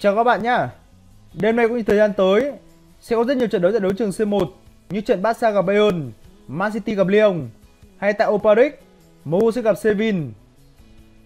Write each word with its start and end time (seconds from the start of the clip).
Chào 0.00 0.16
các 0.16 0.24
bạn 0.24 0.42
nhá. 0.42 0.70
Đêm 1.32 1.56
nay 1.56 1.68
cũng 1.68 1.76
như 1.76 1.82
thời 1.82 1.96
gian 1.96 2.12
tới 2.12 2.52
sẽ 3.00 3.16
có 3.16 3.24
rất 3.24 3.36
nhiều 3.36 3.48
trận 3.48 3.62
đấu 3.62 3.72
tại 3.72 3.80
đấu 3.80 3.92
trường 3.92 4.10
C1 4.10 4.46
như 4.90 5.00
trận 5.00 5.22
Barca 5.22 5.50
gặp 5.50 5.62
Bayern, 5.62 6.12
Man 6.48 6.72
City 6.72 6.94
gặp 6.94 7.06
Lyon 7.06 7.48
hay 7.96 8.12
tại 8.12 8.28
Old 8.28 8.44
League, 8.44 8.76
MU 9.24 9.50
sẽ 9.50 9.62
gặp 9.62 9.74
Sevin. 9.78 10.32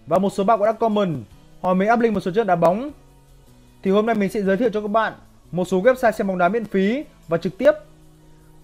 Và 0.07 0.17
một 0.17 0.29
số 0.29 0.43
bạn 0.43 0.59
cũng 0.59 0.65
đã 0.65 0.71
comment 0.71 1.23
hỏi 1.61 1.75
mình 1.75 1.89
up 1.93 1.99
link 1.99 2.13
một 2.13 2.19
số 2.19 2.31
trận 2.31 2.47
đá 2.47 2.55
bóng. 2.55 2.91
Thì 3.83 3.91
hôm 3.91 4.05
nay 4.05 4.15
mình 4.15 4.29
sẽ 4.29 4.41
giới 4.41 4.57
thiệu 4.57 4.69
cho 4.69 4.81
các 4.81 4.91
bạn 4.91 5.13
một 5.51 5.65
số 5.65 5.81
website 5.81 6.11
xem 6.11 6.27
bóng 6.27 6.37
đá 6.37 6.49
miễn 6.49 6.65
phí 6.65 7.03
và 7.27 7.37
trực 7.37 7.57
tiếp. 7.57 7.71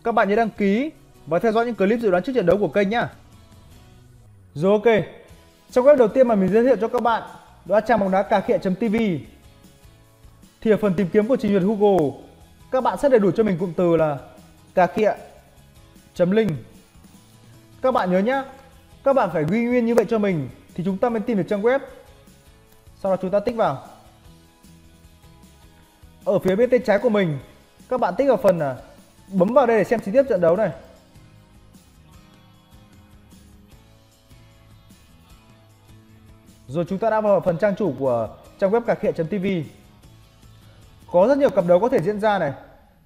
Các 0.04 0.12
bạn 0.12 0.30
nhớ 0.30 0.36
đăng 0.36 0.50
ký 0.50 0.92
và 1.28 1.40
theo 1.40 1.52
dõi 1.52 1.66
những 1.66 1.76
clip 1.76 2.00
dự 2.00 2.12
đoán 2.12 2.24
trước 2.24 2.34
trận 2.36 2.46
đấu 2.46 2.58
của 2.58 2.68
kênh 2.68 2.90
nhá. 2.90 3.10
Rồi 4.54 4.72
ok. 4.72 5.06
Trong 5.72 5.86
web 5.86 5.96
đầu 5.96 6.08
tiên 6.08 6.28
mà 6.28 6.36
mình 6.36 6.52
giới 6.52 6.64
thiệu 6.64 6.76
cho 6.76 6.88
các 6.88 7.02
bạn 7.02 7.24
đó 7.66 7.76
là 7.76 7.82
trang 7.82 8.00
bóng 8.00 8.12
đá 8.12 8.24
cà 8.24 8.40
khịa.tv 8.40 8.96
thì 10.62 10.72
ở 10.72 10.78
phần 10.78 10.94
tìm 10.94 11.08
kiếm 11.14 11.28
của 11.28 11.36
trình 11.36 11.52
duyệt 11.52 11.64
Google 11.64 12.12
các 12.72 12.82
bạn 12.84 12.98
sẽ 12.98 13.10
đầy 13.10 13.20
đủ 13.20 13.32
cho 13.32 13.44
mình 13.44 13.58
cụm 13.58 13.74
từ 13.74 13.96
là 13.96 14.18
cà 14.76 14.88
khịa 14.88 15.14
chấm 16.14 16.32
linh. 16.32 16.50
Các 17.82 17.92
bạn 17.92 18.12
nhớ 18.12 18.20
nhé, 18.20 18.44
các 19.04 19.14
bạn 19.14 19.30
phải 19.34 19.46
ghi 19.50 19.64
nguyên 19.64 19.86
như 19.86 19.96
vậy 19.96 20.06
cho 20.10 20.20
mình 20.20 20.50
thì 20.76 20.84
chúng 20.84 20.98
ta 20.98 21.10
mới 21.10 21.20
tìm 21.20 21.38
được 21.38 21.44
trang 21.50 21.62
web. 21.62 21.80
Sau 23.02 23.12
đó 23.12 23.18
chúng 23.22 23.32
ta 23.32 23.40
tích 23.40 23.56
vào. 23.56 23.88
Ở 26.26 26.40
phía 26.40 26.56
bên 26.56 26.70
tay 26.70 26.80
trái 26.80 27.00
của 27.00 27.10
mình 27.10 27.40
các 27.90 28.00
bạn 28.00 28.14
tích 28.18 28.28
vào 28.28 28.38
phần 28.38 28.60
là 28.60 28.78
bấm 29.28 29.54
vào 29.54 29.66
đây 29.66 29.78
để 29.78 29.84
xem 29.84 30.00
chi 30.00 30.12
tiết 30.12 30.24
trận 30.30 30.42
đấu 30.42 30.56
này. 30.56 30.72
Rồi 36.68 36.86
chúng 36.90 37.00
ta 37.00 37.10
đã 37.10 37.22
vào 37.22 37.42
phần 37.42 37.58
trang 37.58 37.76
chủ 37.76 37.94
của 38.00 38.30
trang 38.60 38.72
web 38.72 38.82
cà 38.82 38.96
khịa.tv 38.96 39.46
có 41.12 41.28
rất 41.28 41.38
nhiều 41.38 41.50
cặp 41.50 41.66
đấu 41.68 41.80
có 41.80 41.90
thể 41.90 42.02
diễn 42.02 42.20
ra 42.20 42.40
này. 42.40 42.54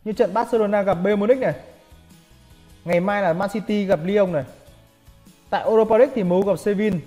Như 0.04 0.14
trận 0.14 0.34
Barcelona 0.34 0.82
gặp 0.82 0.94
Bayern 0.94 1.20
Munich 1.20 1.40
này. 1.40 1.54
Ngày 2.86 3.00
mai 3.00 3.22
là 3.22 3.34
Man 3.34 3.50
City 3.50 3.86
gặp 3.86 4.00
Lyon 4.04 4.32
này. 4.32 4.44
Tại 5.50 5.64
Europa 5.64 5.98
League 5.98 6.14
thì 6.16 6.24
MU 6.24 6.42
gặp 6.42 6.60
Sevilla. 6.60 6.98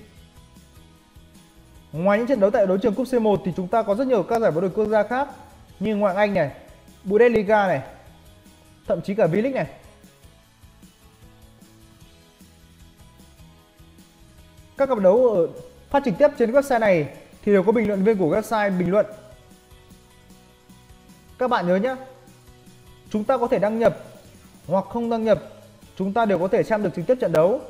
Ngoài 1.93 2.19
những 2.19 2.27
trận 2.27 2.41
đấu 2.41 2.51
tại 2.51 2.67
đấu 2.67 2.79
trường 2.79 2.95
cúp 2.95 3.07
C1 3.07 3.37
thì 3.45 3.53
chúng 3.57 3.69
ta 3.69 3.83
có 3.83 3.95
rất 3.95 4.07
nhiều 4.07 4.23
các 4.23 4.41
giải 4.41 4.51
vô 4.51 4.61
địch 4.61 4.73
quốc 4.75 4.87
gia 4.87 5.03
khác 5.03 5.29
như 5.81 5.97
ngoại 5.97 6.15
Anh 6.15 6.35
này, 6.35 6.51
Bundesliga 7.05 7.67
này, 7.67 7.83
thậm 8.87 9.01
chí 9.01 9.15
cả 9.15 9.27
V-League 9.27 9.55
này. 9.55 9.67
Các 14.77 14.89
cặp 14.89 14.99
đấu 14.99 15.29
ở 15.29 15.49
phát 15.91 16.03
trực 16.05 16.15
tiếp 16.19 16.29
trên 16.39 16.53
website 16.53 16.81
này 16.81 17.09
thì 17.45 17.53
đều 17.53 17.63
có 17.63 17.73
bình 17.73 17.89
luận 17.89 18.05
viên 18.05 18.19
của 18.19 18.37
website 18.37 18.79
bình 18.79 18.91
luận 18.91 19.07
các 21.39 21.49
bạn 21.49 21.67
nhớ 21.67 21.77
nhé, 21.77 21.97
chúng 23.11 23.25
ta 23.25 23.39
có 23.39 23.49
thể 23.49 23.59
đăng 23.59 23.79
nhập 23.79 23.99
hoặc 24.67 24.85
không 24.85 25.11
đăng 25.11 25.25
nhập, 25.25 25.39
chúng 25.97 26.13
ta 26.13 26.25
đều 26.25 26.39
có 26.39 26.49
thể 26.49 26.63
xem 26.63 26.83
được 26.83 26.91
trực 26.97 27.07
tiếp 27.07 27.15
trận 27.21 27.33
đấu. 27.33 27.61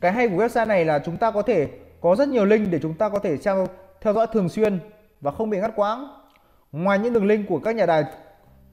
Cái 0.00 0.12
hay 0.12 0.28
của 0.28 0.36
website 0.36 0.66
này 0.66 0.84
là 0.84 0.98
chúng 0.98 1.16
ta 1.16 1.30
có 1.30 1.42
thể 1.42 1.68
có 2.00 2.16
rất 2.16 2.28
nhiều 2.28 2.44
link 2.44 2.70
để 2.70 2.78
chúng 2.82 2.94
ta 2.94 3.08
có 3.08 3.18
thể 3.18 3.36
theo, 3.36 3.68
theo 4.00 4.14
dõi 4.14 4.26
thường 4.32 4.48
xuyên 4.48 4.78
và 5.20 5.30
không 5.30 5.50
bị 5.50 5.58
ngắt 5.58 5.72
quãng. 5.76 6.08
Ngoài 6.72 6.98
những 6.98 7.12
đường 7.12 7.26
link 7.26 7.48
của 7.48 7.58
các 7.58 7.76
nhà 7.76 7.86
đài 7.86 8.04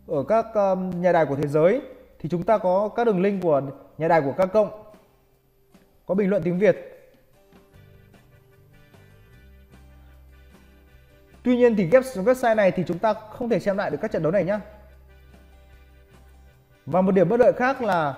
ở 0.07 0.23
các 0.27 0.45
um, 0.53 1.01
nhà 1.01 1.11
đài 1.11 1.25
của 1.25 1.35
thế 1.35 1.47
giới 1.47 1.81
thì 2.19 2.29
chúng 2.29 2.43
ta 2.43 2.57
có 2.57 2.89
các 2.95 3.03
đường 3.03 3.21
link 3.21 3.43
của 3.43 3.61
nhà 3.97 4.07
đài 4.07 4.21
của 4.21 4.33
các 4.37 4.45
cộng 4.45 4.69
có 6.05 6.15
bình 6.15 6.29
luận 6.29 6.43
tiếng 6.43 6.59
Việt 6.59 6.94
Tuy 11.45 11.57
nhiên 11.57 11.75
thì 11.75 11.89
website 11.89 12.55
này 12.55 12.71
thì 12.71 12.83
chúng 12.87 12.99
ta 12.99 13.13
không 13.13 13.49
thể 13.49 13.59
xem 13.59 13.77
lại 13.77 13.91
được 13.91 13.97
các 14.01 14.11
trận 14.11 14.23
đấu 14.23 14.31
này 14.31 14.43
nhé. 14.43 14.59
Và 16.85 17.01
một 17.01 17.11
điểm 17.11 17.29
bất 17.29 17.39
lợi 17.39 17.53
khác 17.53 17.81
là 17.81 18.13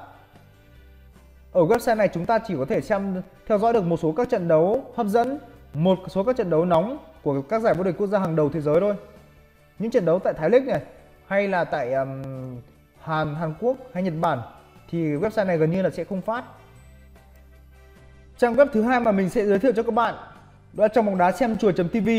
ở 1.51 1.61
website 1.61 1.97
này 1.97 2.09
chúng 2.13 2.25
ta 2.25 2.39
chỉ 2.39 2.55
có 2.57 2.65
thể 2.65 2.81
xem 2.81 3.21
theo 3.47 3.57
dõi 3.57 3.73
được 3.73 3.83
một 3.83 3.97
số 3.97 4.11
các 4.11 4.29
trận 4.29 4.47
đấu 4.47 4.93
hấp 4.95 5.07
dẫn, 5.07 5.39
một 5.73 5.99
số 6.07 6.23
các 6.23 6.35
trận 6.37 6.49
đấu 6.49 6.65
nóng 6.65 6.97
của 7.23 7.41
các 7.41 7.61
giải 7.61 7.73
vô 7.73 7.83
địch 7.83 7.95
quốc 7.97 8.07
gia 8.07 8.19
hàng 8.19 8.35
đầu 8.35 8.49
thế 8.49 8.61
giới 8.61 8.79
thôi. 8.79 8.95
Những 9.79 9.91
trận 9.91 10.05
đấu 10.05 10.19
tại 10.19 10.33
Thái 10.33 10.49
League 10.49 10.73
này 10.73 10.81
hay 11.27 11.47
là 11.47 11.63
tại 11.63 11.93
um, 11.93 12.23
Hàn, 13.01 13.35
Hàn 13.35 13.53
Quốc 13.59 13.77
hay 13.93 14.03
Nhật 14.03 14.13
Bản 14.21 14.39
thì 14.89 14.97
website 14.97 15.45
này 15.45 15.57
gần 15.57 15.71
như 15.71 15.81
là 15.81 15.89
sẽ 15.89 16.03
không 16.03 16.21
phát. 16.21 16.43
Trang 18.37 18.55
web 18.55 18.67
thứ 18.73 18.81
hai 18.81 18.99
mà 18.99 19.11
mình 19.11 19.29
sẽ 19.29 19.45
giới 19.45 19.59
thiệu 19.59 19.71
cho 19.75 19.83
các 19.83 19.93
bạn 19.93 20.15
đó 20.73 20.83
là 20.83 20.87
trong 20.87 21.05
bóng 21.05 21.17
đá 21.17 21.31
xem 21.31 21.57
chùa.tv 21.57 22.09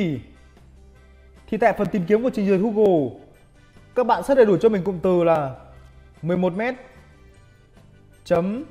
thì 1.51 1.57
tại 1.57 1.73
phần 1.73 1.89
tìm 1.89 2.05
kiếm 2.07 2.23
của 2.23 2.31
trình 2.31 2.49
duyệt 2.49 2.61
Google, 2.61 3.21
các 3.95 4.07
bạn 4.07 4.23
sẽ 4.23 4.35
đầy 4.35 4.47
đủ 4.47 4.57
cho 4.57 4.69
mình 4.69 4.85
cụm 4.85 4.99
từ 5.01 5.25
là 5.25 5.55
11 6.23 6.53
m 6.53 6.61
chấm 8.25 8.65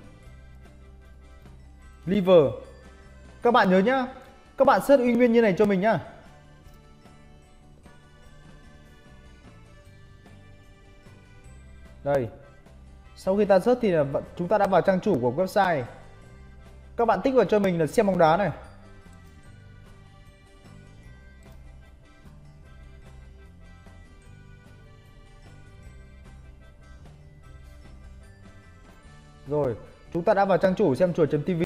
liver. 2.06 2.44
Các 3.42 3.52
bạn 3.52 3.70
nhớ 3.70 3.80
nhá, 3.80 4.08
các 4.58 4.66
bạn 4.66 4.82
search 4.88 5.04
uy 5.04 5.14
nguyên 5.14 5.34
như 5.34 5.42
này 5.42 5.56
cho 5.58 5.66
mình 5.66 5.82
nhá. 5.82 6.00
Đây, 12.04 12.30
sau 13.16 13.38
khi 13.38 13.46
ta 13.46 13.60
search 13.60 13.82
thì 13.82 13.92
là 13.92 14.06
chúng 14.36 14.48
ta 14.48 14.58
đã 14.58 14.68
vào 14.68 14.82
trang 14.82 15.00
chủ 15.00 15.20
của 15.22 15.32
website. 15.32 15.84
Các 16.98 17.06
bạn 17.06 17.20
tích 17.24 17.34
vào 17.34 17.46
cho 17.46 17.60
mình 17.60 17.80
là 17.80 17.88
xem 17.88 18.08
bóng 18.08 18.18
đá 18.18 18.38
này. 18.38 18.52
Rồi, 29.48 29.76
chúng 30.14 30.24
ta 30.24 30.34
đã 30.34 30.46
vào 30.46 30.58
trang 30.58 30.76
chủ 30.76 30.96
xem 30.96 31.14
chùa.tv 31.14 31.64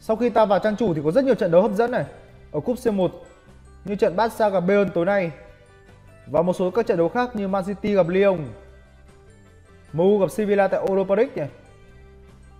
Sau 0.00 0.16
khi 0.16 0.30
ta 0.30 0.44
vào 0.44 0.58
trang 0.58 0.76
chủ 0.76 0.94
thì 0.94 1.00
có 1.04 1.10
rất 1.10 1.24
nhiều 1.24 1.34
trận 1.34 1.50
đấu 1.50 1.62
hấp 1.62 1.72
dẫn 1.72 1.90
này. 1.90 2.04
Ở 2.52 2.60
cúp 2.60 2.76
C1 2.76 3.08
như 3.84 3.94
trận 3.94 4.16
Barca 4.16 4.48
gặp 4.48 4.60
Bayern 4.60 4.90
tối 4.90 5.04
nay 5.04 5.30
Và 6.26 6.42
một 6.42 6.52
số 6.52 6.70
các 6.70 6.86
trận 6.86 6.98
đấu 6.98 7.08
khác 7.08 7.36
như 7.36 7.48
Man 7.48 7.64
City 7.64 7.94
gặp 7.94 8.08
Lyon 8.08 8.38
MU 9.92 10.18
gặp 10.18 10.30
Sevilla 10.30 10.68
tại 10.68 10.80
Europa 10.88 11.14
League 11.14 11.34
này. 11.36 11.48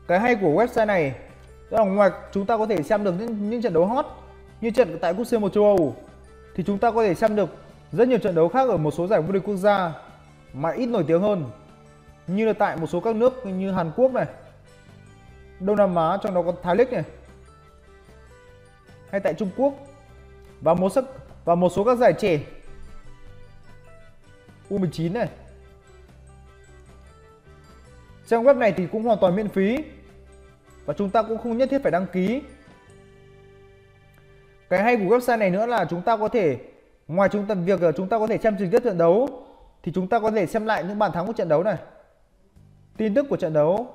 Cái 0.08 0.20
hay 0.20 0.34
của 0.34 0.48
website 0.48 0.86
này 0.86 1.14
đó 1.70 1.78
là 1.78 1.84
ngoài 1.84 2.10
chúng 2.32 2.46
ta 2.46 2.56
có 2.56 2.66
thể 2.66 2.82
xem 2.82 3.04
được 3.04 3.14
những, 3.18 3.50
những 3.50 3.62
trận 3.62 3.72
đấu 3.72 3.86
hot 3.86 4.06
như 4.60 4.70
trận 4.70 4.98
tại 5.00 5.14
cúp 5.14 5.26
C1 5.26 5.48
châu 5.48 5.64
Âu 5.64 5.96
thì 6.54 6.64
chúng 6.66 6.78
ta 6.78 6.90
có 6.90 7.02
thể 7.02 7.14
xem 7.14 7.36
được 7.36 7.48
rất 7.92 8.08
nhiều 8.08 8.18
trận 8.18 8.34
đấu 8.34 8.48
khác 8.48 8.68
ở 8.68 8.76
một 8.76 8.90
số 8.90 9.06
giải 9.06 9.22
vô 9.22 9.32
địch 9.32 9.42
quốc 9.44 9.56
gia 9.56 9.92
mà 10.52 10.70
ít 10.70 10.86
nổi 10.86 11.04
tiếng 11.06 11.20
hơn 11.20 11.44
như 12.36 12.46
là 12.46 12.52
tại 12.52 12.76
một 12.76 12.86
số 12.86 13.00
các 13.00 13.16
nước 13.16 13.46
như 13.46 13.72
Hàn 13.72 13.90
Quốc 13.96 14.12
này, 14.12 14.26
Đông 15.60 15.76
Nam 15.76 15.96
Á, 15.96 16.18
trong 16.22 16.34
đó 16.34 16.42
có 16.42 16.54
Thái 16.62 16.76
Lích 16.76 16.92
này, 16.92 17.04
hay 19.10 19.20
tại 19.20 19.34
Trung 19.34 19.50
Quốc, 19.56 19.74
và 20.60 20.74
một 20.74 20.88
số 20.88 21.02
và 21.44 21.54
một 21.54 21.68
số 21.68 21.84
các 21.84 21.98
giải 21.98 22.12
trẻ 22.12 22.40
U19 24.70 25.12
này. 25.12 25.28
Trang 28.26 28.44
web 28.44 28.58
này 28.58 28.72
thì 28.72 28.86
cũng 28.92 29.02
hoàn 29.02 29.18
toàn 29.20 29.36
miễn 29.36 29.48
phí, 29.48 29.84
và 30.84 30.94
chúng 30.94 31.10
ta 31.10 31.22
cũng 31.22 31.38
không 31.38 31.58
nhất 31.58 31.68
thiết 31.70 31.82
phải 31.82 31.92
đăng 31.92 32.06
ký. 32.06 32.42
Cái 34.68 34.82
hay 34.82 34.96
của 34.96 35.16
website 35.16 35.38
này 35.38 35.50
nữa 35.50 35.66
là 35.66 35.84
chúng 35.84 36.02
ta 36.02 36.16
có 36.16 36.28
thể, 36.28 36.58
ngoài 37.08 37.28
chúng 37.32 37.46
ta, 37.46 37.54
việc 37.54 37.80
chúng 37.96 38.08
ta 38.08 38.18
có 38.18 38.26
thể 38.26 38.38
xem 38.38 38.56
trực 38.58 38.68
tiếp 38.72 38.84
trận 38.84 38.98
đấu, 38.98 39.46
thì 39.82 39.92
chúng 39.92 40.08
ta 40.08 40.18
có 40.18 40.30
thể 40.30 40.46
xem 40.46 40.66
lại 40.66 40.84
những 40.84 40.98
bàn 40.98 41.12
thắng 41.12 41.26
của 41.26 41.32
trận 41.32 41.48
đấu 41.48 41.62
này. 41.62 41.76
Tin 43.00 43.14
tức 43.14 43.26
của 43.28 43.36
trận 43.36 43.52
đấu 43.52 43.94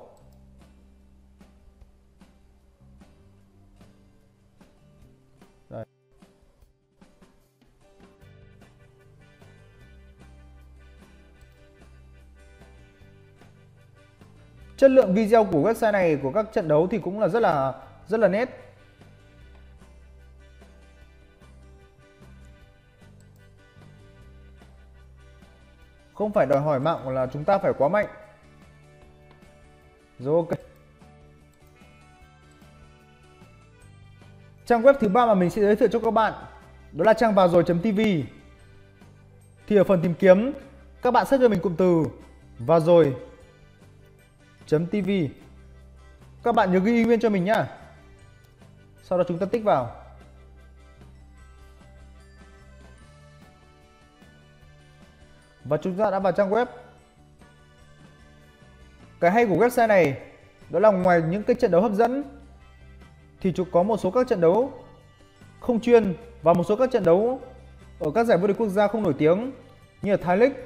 Đây. 5.70 5.84
Chất 14.76 14.90
lượng 14.90 15.14
video 15.14 15.44
của 15.44 15.70
website 15.70 15.92
này 15.92 16.18
của 16.22 16.32
các 16.32 16.46
trận 16.52 16.68
đấu 16.68 16.86
thì 16.90 16.98
cũng 16.98 17.20
là 17.20 17.28
rất 17.28 17.40
là 17.40 17.74
rất 18.08 18.20
là 18.20 18.28
nét. 18.28 18.74
Không 26.14 26.32
phải 26.32 26.46
đòi 26.46 26.60
hỏi 26.60 26.80
mạng 26.80 27.08
là 27.08 27.26
chúng 27.32 27.44
ta 27.44 27.58
phải 27.58 27.72
quá 27.78 27.88
mạnh 27.88 28.25
rồi. 30.18 30.44
Trang 34.66 34.82
web 34.82 34.94
thứ 35.00 35.08
ba 35.08 35.26
mà 35.26 35.34
mình 35.34 35.50
sẽ 35.50 35.62
giới 35.62 35.76
thiệu 35.76 35.88
cho 35.92 36.00
các 36.00 36.10
bạn, 36.10 36.32
đó 36.92 37.04
là 37.04 37.12
trang 37.12 37.34
vào 37.34 37.48
rồi.tv. 37.48 38.00
Thì 39.66 39.76
ở 39.76 39.84
phần 39.84 40.02
tìm 40.02 40.14
kiếm, 40.14 40.52
các 41.02 41.10
bạn 41.10 41.26
search 41.26 41.42
cho 41.42 41.48
mình 41.48 41.60
cụm 41.60 41.76
từ 41.76 42.04
và 42.58 42.80
rồi 42.80 43.16
.tv. 44.66 45.10
Các 46.42 46.54
bạn 46.54 46.72
nhớ 46.72 46.78
ghi 46.78 47.04
nguyên 47.04 47.20
cho 47.20 47.30
mình 47.30 47.44
nhá. 47.44 47.66
Sau 49.02 49.18
đó 49.18 49.24
chúng 49.28 49.38
ta 49.38 49.46
tích 49.46 49.64
vào. 49.64 50.02
Và 55.64 55.76
chúng 55.76 55.96
ta 55.96 56.10
đã 56.10 56.18
vào 56.18 56.32
trang 56.32 56.50
web 56.50 56.66
cái 59.20 59.30
hay 59.30 59.46
của 59.46 59.54
website 59.54 59.88
này, 59.88 60.18
đó 60.70 60.78
là 60.78 60.90
ngoài 60.90 61.22
những 61.28 61.42
cái 61.42 61.56
trận 61.56 61.70
đấu 61.70 61.82
hấp 61.82 61.92
dẫn, 61.92 62.24
thì 63.40 63.52
chúng 63.52 63.70
có 63.70 63.82
một 63.82 63.96
số 63.96 64.10
các 64.10 64.28
trận 64.28 64.40
đấu 64.40 64.72
không 65.60 65.80
chuyên 65.80 66.14
và 66.42 66.52
một 66.52 66.64
số 66.64 66.76
các 66.76 66.90
trận 66.90 67.04
đấu 67.04 67.40
ở 67.98 68.10
các 68.14 68.26
giải 68.26 68.38
vô 68.38 68.46
địch 68.46 68.56
quốc 68.58 68.68
gia 68.68 68.88
không 68.88 69.02
nổi 69.02 69.14
tiếng 69.18 69.52
như 70.02 70.10
là 70.10 70.16
Thái 70.16 70.36
League 70.36 70.56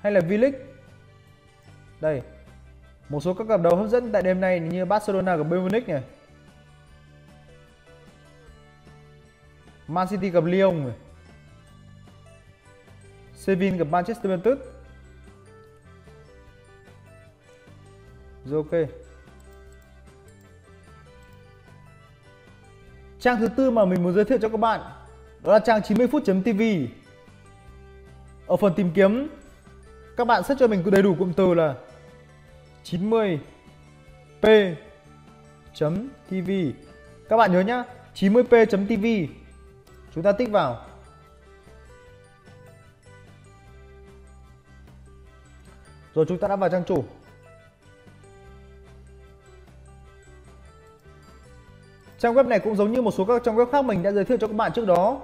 hay 0.00 0.12
là 0.12 0.20
V-League. 0.20 0.58
Đây. 2.00 2.22
Một 3.08 3.20
số 3.20 3.34
các 3.34 3.48
cặp 3.48 3.60
đấu 3.62 3.76
hấp 3.76 3.88
dẫn 3.88 4.12
tại 4.12 4.22
đêm 4.22 4.40
nay 4.40 4.60
như 4.60 4.84
Barcelona 4.84 5.36
gặp 5.36 5.42
Bayern 5.42 5.62
Munich 5.62 5.88
này. 5.88 6.02
Man 9.88 10.08
City 10.08 10.30
gặp 10.30 10.44
Lyon 10.44 10.84
này. 10.84 10.94
Sevilla 13.34 13.76
gặp 13.76 13.88
Manchester 13.90 14.32
United. 14.32 14.71
Rồi 18.52 18.64
ok. 18.70 18.88
Trang 23.20 23.38
thứ 23.40 23.48
tư 23.48 23.70
mà 23.70 23.84
mình 23.84 24.02
muốn 24.02 24.14
giới 24.14 24.24
thiệu 24.24 24.38
cho 24.42 24.48
các 24.48 24.60
bạn, 24.60 24.80
đó 25.42 25.52
là 25.52 25.58
trang 25.58 25.82
90 25.82 26.06
phút.tv. 26.06 26.62
Ở 28.46 28.56
phần 28.56 28.74
tìm 28.76 28.90
kiếm, 28.94 29.28
các 30.16 30.26
bạn 30.26 30.42
search 30.42 30.60
cho 30.60 30.66
mình 30.66 30.90
đầy 30.90 31.02
đủ 31.02 31.14
cụm 31.18 31.32
từ 31.32 31.54
là 31.54 31.74
90 32.84 33.40
p 34.40 34.46
.tv 36.28 36.50
các 37.28 37.36
bạn 37.36 37.52
nhớ 37.52 37.60
nhá 37.60 37.84
90 38.14 38.42
p 38.44 38.50
.tv 38.70 39.06
chúng 40.14 40.24
ta 40.24 40.32
tích 40.32 40.50
vào 40.50 40.86
rồi 46.14 46.24
chúng 46.28 46.38
ta 46.38 46.48
đã 46.48 46.56
vào 46.56 46.70
trang 46.70 46.84
chủ 46.84 47.04
trang 52.22 52.34
web 52.34 52.48
này 52.48 52.58
cũng 52.58 52.76
giống 52.76 52.92
như 52.92 53.02
một 53.02 53.10
số 53.10 53.24
các 53.24 53.42
trang 53.44 53.56
web 53.56 53.66
khác 53.66 53.84
mình 53.84 54.02
đã 54.02 54.12
giới 54.12 54.24
thiệu 54.24 54.38
cho 54.40 54.46
các 54.46 54.56
bạn 54.56 54.72
trước 54.72 54.86
đó 54.86 55.20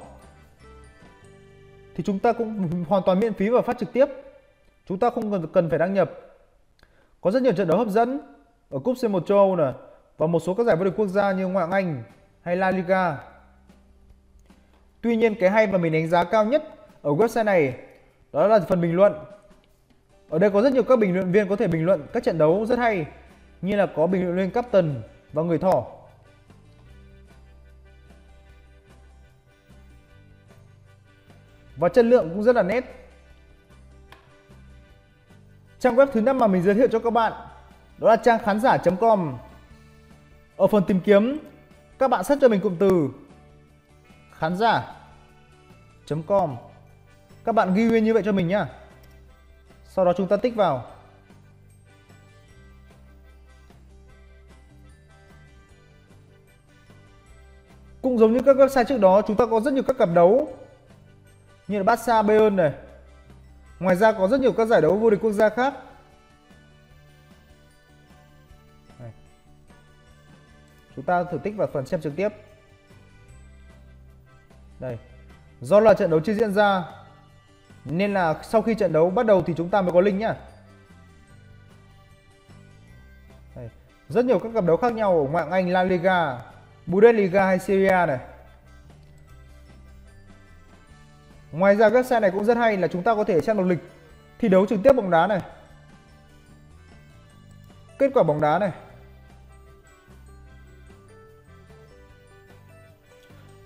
thì 1.94 2.04
chúng 2.04 2.18
ta 2.18 2.32
cũng 2.32 2.68
hoàn 2.88 3.02
toàn 3.06 3.20
miễn 3.20 3.32
phí 3.32 3.48
và 3.48 3.62
phát 3.62 3.78
trực 3.78 3.92
tiếp 3.92 4.06
chúng 4.88 4.98
ta 4.98 5.10
không 5.10 5.30
cần 5.30 5.46
cần 5.52 5.70
phải 5.70 5.78
đăng 5.78 5.94
nhập 5.94 6.10
có 7.20 7.30
rất 7.30 7.42
nhiều 7.42 7.52
trận 7.52 7.68
đấu 7.68 7.78
hấp 7.78 7.88
dẫn 7.88 8.20
ở 8.70 8.78
cúp 8.78 8.96
C1 8.96 9.20
châu 9.20 9.38
Âu 9.38 9.56
này 9.56 9.72
và 10.18 10.26
một 10.26 10.40
số 10.40 10.54
các 10.54 10.66
giải 10.66 10.76
vô 10.76 10.84
địch 10.84 10.94
quốc 10.96 11.06
gia 11.06 11.32
như 11.32 11.46
ngoại 11.46 11.66
hạng 11.66 11.72
Anh 11.72 12.02
hay 12.42 12.56
La 12.56 12.70
Liga. 12.70 13.16
Tuy 15.00 15.16
nhiên, 15.16 15.34
cái 15.40 15.50
hay 15.50 15.66
mà 15.66 15.78
mình 15.78 15.92
đánh 15.92 16.08
giá 16.08 16.24
cao 16.24 16.44
nhất 16.44 16.62
ở 17.02 17.10
website 17.10 17.44
này, 17.44 17.74
đó 18.32 18.46
là 18.46 18.60
phần 18.60 18.80
bình 18.80 18.96
luận. 18.96 19.14
Ở 20.28 20.38
đây 20.38 20.50
có 20.50 20.62
rất 20.62 20.72
nhiều 20.72 20.82
các 20.82 20.98
bình 20.98 21.14
luận 21.14 21.32
viên 21.32 21.48
có 21.48 21.56
thể 21.56 21.68
bình 21.68 21.84
luận 21.84 22.06
các 22.12 22.24
trận 22.24 22.38
đấu 22.38 22.66
rất 22.66 22.78
hay, 22.78 23.06
như 23.62 23.76
là 23.76 23.86
có 23.86 24.06
bình 24.06 24.24
luận 24.24 24.36
viên 24.36 24.50
captain 24.50 24.94
và 25.32 25.42
người 25.42 25.58
thỏ. 25.58 25.97
Và 31.78 31.88
chất 31.88 32.04
lượng 32.04 32.28
cũng 32.28 32.42
rất 32.42 32.56
là 32.56 32.62
nét. 32.62 33.10
Trang 35.78 35.96
web 35.96 36.06
thứ 36.06 36.20
năm 36.20 36.38
mà 36.38 36.46
mình 36.46 36.62
giới 36.62 36.74
thiệu 36.74 36.88
cho 36.92 36.98
các 36.98 37.10
bạn 37.10 37.32
đó 37.98 38.08
là 38.08 38.16
trang 38.16 38.38
khán 38.44 38.60
giả.com. 38.60 39.36
Ở 40.56 40.66
phần 40.66 40.84
tìm 40.86 41.00
kiếm, 41.00 41.38
các 41.98 42.08
bạn 42.08 42.24
search 42.24 42.42
cho 42.42 42.48
mình 42.48 42.60
cụm 42.60 42.76
từ 42.78 43.08
khán 44.38 44.56
giả.com. 44.56 44.86
Các 47.44 47.54
bạn 47.54 47.74
ghi 47.74 47.84
nguyên 47.84 48.04
như 48.04 48.14
vậy 48.14 48.22
cho 48.24 48.32
mình 48.32 48.48
nhá. 48.48 48.66
Sau 49.84 50.04
đó 50.04 50.12
chúng 50.16 50.28
ta 50.28 50.36
tích 50.36 50.54
vào. 50.56 50.84
Cũng 58.02 58.18
giống 58.18 58.32
như 58.32 58.40
các 58.46 58.56
website 58.56 58.84
trước 58.84 58.98
đó, 58.98 59.22
chúng 59.26 59.36
ta 59.36 59.46
có 59.46 59.60
rất 59.60 59.74
nhiều 59.74 59.82
các 59.82 59.98
cặp 59.98 60.08
đấu 60.14 60.58
như 61.68 61.78
là 61.78 61.84
Barca, 61.84 62.22
Bayern 62.22 62.56
này, 62.56 62.72
Ngoài 63.80 63.96
ra 63.96 64.12
có 64.12 64.28
rất 64.28 64.40
nhiều 64.40 64.52
các 64.52 64.68
giải 64.68 64.80
đấu 64.80 64.96
vô 64.96 65.10
địch 65.10 65.20
quốc 65.22 65.32
gia 65.32 65.48
khác. 65.48 65.74
Này. 68.98 69.10
Chúng 70.96 71.04
ta 71.04 71.24
thử 71.24 71.38
tích 71.38 71.56
vào 71.56 71.68
phần 71.72 71.86
xem 71.86 72.00
trực 72.00 72.16
tiếp. 72.16 72.28
Đây. 74.80 74.98
Do 75.60 75.80
là 75.80 75.94
trận 75.94 76.10
đấu 76.10 76.20
chưa 76.20 76.34
diễn 76.34 76.52
ra 76.52 76.84
nên 77.84 78.14
là 78.14 78.42
sau 78.42 78.62
khi 78.62 78.74
trận 78.74 78.92
đấu 78.92 79.10
bắt 79.10 79.26
đầu 79.26 79.42
thì 79.42 79.54
chúng 79.56 79.68
ta 79.68 79.82
mới 79.82 79.92
có 79.92 80.00
link 80.00 80.20
nhá. 80.20 80.34
Đây. 83.56 83.68
Rất 84.08 84.24
nhiều 84.24 84.38
các 84.38 84.50
cặp 84.54 84.64
đấu 84.64 84.76
khác 84.76 84.92
nhau 84.92 85.18
ở 85.18 85.30
ngoại 85.30 85.44
hạng 85.44 85.52
Anh, 85.52 85.68
La 85.68 85.82
Liga, 85.82 86.38
Bundesliga 86.86 87.46
hay 87.46 87.58
Serie 87.58 87.88
A 87.88 88.06
này. 88.06 88.18
Ngoài 91.52 91.76
ra 91.76 91.88
website 91.88 92.20
này 92.20 92.30
cũng 92.30 92.44
rất 92.44 92.56
hay 92.56 92.76
là 92.76 92.88
chúng 92.88 93.02
ta 93.02 93.14
có 93.14 93.24
thể 93.24 93.40
xem 93.40 93.56
được 93.56 93.66
lịch 93.66 93.78
thi 94.38 94.48
đấu 94.48 94.66
trực 94.66 94.80
tiếp 94.82 94.92
bóng 94.92 95.10
đá 95.10 95.26
này. 95.26 95.40
Kết 97.98 98.10
quả 98.14 98.22
bóng 98.22 98.40
đá 98.40 98.58
này. 98.58 98.72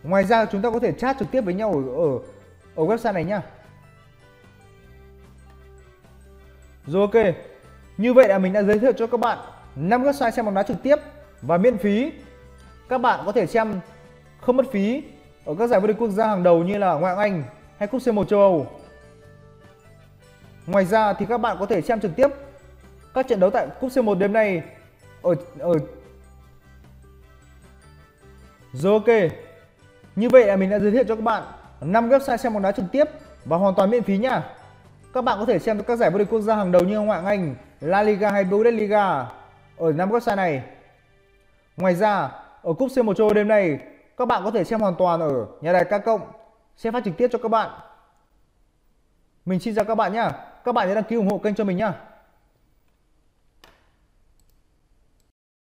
Ngoài 0.03 0.25
ra 0.25 0.45
chúng 0.45 0.63
ta 0.63 0.71
có 0.71 0.79
thể 0.79 0.93
chat 0.93 1.19
trực 1.19 1.31
tiếp 1.31 1.41
với 1.41 1.55
nhau 1.55 1.73
ở 1.73 1.95
ở, 1.95 2.19
ở 2.75 2.97
website 2.97 3.13
này 3.13 3.25
nhá. 3.25 3.43
Rồi 6.87 7.09
ok. 7.13 7.35
Như 7.97 8.15
vậy 8.15 8.29
là 8.29 8.39
mình 8.39 8.53
đã 8.53 8.63
giới 8.63 8.79
thiệu 8.79 8.93
cho 8.93 9.07
các 9.07 9.21
bạn 9.21 9.39
5 9.77 10.03
website 10.03 10.31
xem 10.31 10.45
bóng 10.45 10.55
đá 10.55 10.63
trực 10.63 10.83
tiếp 10.83 10.97
và 11.43 11.59
miễn 11.59 11.79
phí. 11.79 12.13
Các 12.89 12.99
bạn 12.99 13.21
có 13.27 13.33
thể 13.33 13.47
xem 13.47 13.81
không 14.41 14.57
mất 14.57 14.67
phí 14.73 15.03
ở 15.45 15.55
các 15.59 15.67
giải 15.67 15.81
vô 15.81 15.87
địch 15.87 15.97
quốc 15.99 16.11
gia 16.11 16.27
hàng 16.27 16.43
đầu 16.43 16.63
như 16.63 16.79
là 16.79 16.95
Ngoại 16.95 17.17
hạng 17.17 17.19
Anh, 17.19 17.45
hay 17.83 17.87
cúp 17.89 18.01
C1 18.01 18.25
châu 18.25 18.41
Âu. 18.41 18.67
Ngoài 20.67 20.85
ra 20.85 21.13
thì 21.13 21.27
các 21.29 21.39
bạn 21.39 21.57
có 21.61 21.67
thể 21.67 21.81
xem 21.81 22.01
trực 22.01 22.17
tiếp 22.17 22.29
các 23.15 23.29
trận 23.29 23.41
đấu 23.41 23.51
tại 23.51 23.67
cúp 23.81 23.91
C1 23.91 24.19
đêm 24.19 24.33
nay 24.33 24.63
ở 25.23 25.35
ở 25.59 25.73
Rồi 28.73 28.93
ok. 28.93 29.33
Như 30.17 30.29
vậy 30.29 30.47
là 30.47 30.57
mình 30.57 30.71
đã 30.71 30.79
giới 30.79 30.91
thiệu 30.91 31.05
cho 31.09 31.15
các 31.15 31.25
bạn 31.25 31.43
5 31.81 32.09
website 32.09 32.37
xem 32.37 32.55
bóng 32.55 32.63
đá 32.63 32.73
trực 32.73 32.85
tiếp 32.93 33.05
và 33.45 33.57
hoàn 33.57 33.75
toàn 33.75 33.91
miễn 33.91 34.03
phí 34.03 34.19
nha. 34.19 34.43
Các 35.15 35.25
bạn 35.25 35.39
có 35.39 35.45
thể 35.45 35.59
xem 35.59 35.83
các 35.83 35.97
giải 35.97 36.11
vô 36.11 36.19
địch 36.19 36.29
quốc 36.31 36.41
gia 36.41 36.57
hàng 36.57 36.73
đầu 36.73 36.85
như 36.85 37.01
Ngoại 37.01 37.23
hạng 37.23 37.27
Anh, 37.27 37.55
La 37.81 38.03
Liga 38.03 38.31
hay 38.31 38.45
Bundesliga 38.45 39.27
ở 39.77 39.93
5 39.93 40.11
website 40.11 40.37
này. 40.37 40.63
Ngoài 41.77 41.95
ra, 41.95 42.31
ở 42.63 42.73
cúp 42.73 42.89
C1 42.89 43.15
châu 43.15 43.35
đêm 43.35 43.49
nay, 43.49 43.79
các 44.17 44.29
bạn 44.29 44.45
có 44.45 44.51
thể 44.51 44.65
xem 44.65 44.81
hoàn 44.81 44.95
toàn 44.99 45.21
ở 45.21 45.47
nhà 45.61 45.73
đài 45.73 45.85
K 45.85 46.05
cộng 46.05 46.21
sẽ 46.83 46.91
phát 46.91 47.05
trực 47.05 47.17
tiếp 47.17 47.29
cho 47.33 47.39
các 47.39 47.49
bạn. 47.49 47.71
Mình 49.45 49.61
xin 49.61 49.75
chào 49.75 49.85
các 49.85 49.95
bạn 49.95 50.13
nhé. 50.13 50.29
Các 50.65 50.73
bạn 50.73 50.89
nhớ 50.89 50.95
đăng 50.95 51.05
ký 51.05 51.17
ủng 51.17 51.29
hộ 51.29 51.39
kênh 51.39 51.55
cho 51.55 51.65
mình 51.65 51.77
nhé. 51.77 51.91